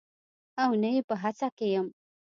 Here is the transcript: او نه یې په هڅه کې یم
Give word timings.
او 0.63 0.71
نه 0.81 0.89
یې 0.95 1.01
په 1.09 1.15
هڅه 1.23 1.47
کې 1.57 1.67
یم 1.73 1.87